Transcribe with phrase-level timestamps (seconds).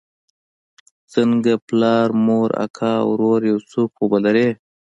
[1.11, 4.47] څنگه پلار مور اکا ورور يو څوک خو به لرې.